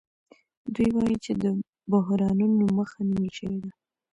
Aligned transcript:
دوی 0.73 0.89
وايي 0.95 1.17
چې 1.25 1.31
د 1.43 1.43
بحرانونو 1.91 2.65
مخه 2.77 2.99
نیول 3.09 3.29
شوې 3.37 3.59
ده 3.63 3.71